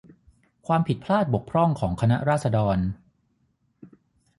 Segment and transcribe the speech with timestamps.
[0.67, 2.77] ความผิดพลาดบกพร่องของคณะราษฎร